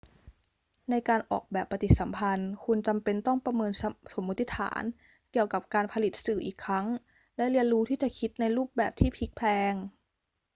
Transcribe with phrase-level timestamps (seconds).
[0.89, 3.71] ในการออกแบบปฏิสัมพันธ์ คุณจำเป็นต้องประเมิน
[4.13, 4.83] สมมติฐาน
[5.31, 6.85] เกี่ยวกับการผลิตสื่ออีกครั้ง
[7.37, 9.73] และเรียนรู้ที่จะคิดในรูปแบบที่พลิกแพลง